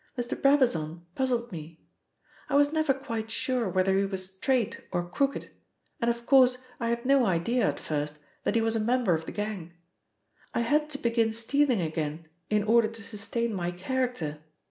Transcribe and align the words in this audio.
Mr. 0.17 0.35
Brabazon 0.35 1.05
puzzled 1.13 1.51
me. 1.51 1.79
I 2.49 2.55
was 2.55 2.73
never 2.73 2.91
quite 2.91 3.29
sure 3.29 3.69
whether 3.69 3.95
he 3.99 4.03
was 4.05 4.33
straight 4.33 4.81
or 4.91 5.07
crooked, 5.07 5.51
and 6.01 6.09
of 6.09 6.25
course 6.25 6.57
I 6.79 6.87
had 6.89 7.05
no 7.05 7.27
idea 7.27 7.67
at 7.67 7.79
first 7.79 8.17
that 8.43 8.55
he 8.55 8.61
was 8.63 8.75
a 8.75 8.79
member 8.79 9.13
of 9.13 9.25
the 9.27 9.31
gang. 9.31 9.75
I 10.55 10.61
had 10.61 10.89
to 10.89 10.97
begin 10.97 11.31
stealing 11.31 11.81
again 11.81 12.27
in 12.49 12.63
order 12.63 12.87
to 12.87 13.03
sustain 13.03 13.53
my 13.53 13.69
character. 13.69 14.39